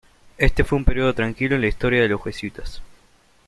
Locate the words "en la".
1.53-1.67